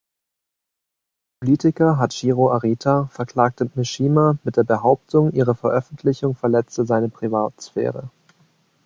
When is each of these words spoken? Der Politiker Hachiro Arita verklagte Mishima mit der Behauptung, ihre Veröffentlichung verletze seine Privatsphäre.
Der 0.01 1.45
Politiker 1.45 1.99
Hachiro 1.99 2.51
Arita 2.51 3.05
verklagte 3.11 3.69
Mishima 3.75 4.35
mit 4.43 4.57
der 4.57 4.63
Behauptung, 4.63 5.31
ihre 5.31 5.53
Veröffentlichung 5.53 6.33
verletze 6.33 6.87
seine 6.87 7.09
Privatsphäre. 7.09 8.09